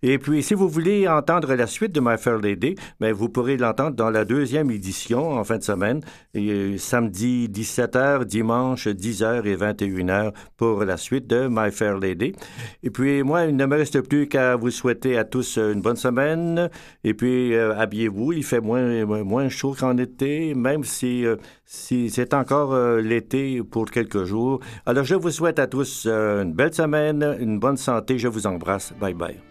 Et 0.02 0.18
puis, 0.18 0.42
si 0.42 0.56
vous 0.56 0.68
voulez 0.70 1.08
entendre 1.08 1.54
la 1.54 1.68
suite 1.68 1.92
de 1.92 2.00
My 2.00 2.18
Fair 2.18 2.40
Lady, 2.40 2.74
ben, 3.00 3.14
vous 3.14 3.30
pourrez 3.30 3.58
l'entendre 3.58 3.96
dans 3.96 4.10
la 4.10 4.26
deuxième 4.26 4.72
édition 4.72 5.34
en 5.34 5.44
fin 5.44 5.60
de 5.60 5.64
semaine, 5.64 6.02
et, 6.34 6.50
euh, 6.50 6.78
samedi 6.80 7.48
17h, 7.48 8.26
dimanche 8.26 8.88
10h 8.88 9.46
et 9.46 9.56
21h 9.56 10.34
pour 10.58 10.84
la 10.84 10.98
suite 10.98 11.28
de 11.28 11.48
My 11.48 11.70
Fair 11.70 12.00
Lady. 12.00 12.34
Et 12.82 12.90
puis, 12.90 13.22
moi, 13.22 13.46
il 13.46 13.56
ne 13.56 13.66
me 13.68 13.76
reste 13.76 14.02
plus 14.02 14.28
qu'à 14.28 14.56
vous 14.56 14.72
souhaiter 14.72 15.16
à 15.16 15.26
tous 15.26 15.60
une 15.60 15.82
bonne 15.82 15.96
semaine. 15.96 16.72
Et 17.04 17.14
puis, 17.14 17.54
euh, 17.54 17.78
habillez-vous. 17.78 18.34
Il 18.34 18.44
fait 18.44 18.62
moins, 18.62 19.06
moins 19.06 19.50
chaud 19.50 19.76
qu'en 19.80 19.96
été, 20.00 20.56
même 20.56 20.84
si 20.84 21.24
si 21.68 22.10
c'est 22.10 22.34
encore 22.34 22.74
euh, 22.74 23.02
l'été 23.02 23.62
pour 23.62 23.92
quelques 23.92 24.24
jours. 24.24 24.62
Alors, 24.86 25.04
je 25.04 25.16
vous 25.16 25.32
souhaite 25.32 25.60
à 25.60 25.68
tous 25.68 26.06
euh, 26.08 26.44
une 26.44 26.54
belle 26.54 26.74
semaine, 26.74 27.38
une 27.40 27.60
bonne 27.60 27.78
santé. 27.78 28.18
Je 28.18 28.30
vous 28.30 28.48
embrasse. 28.48 28.94
Bye 29.00 29.14
bye. 29.14 29.47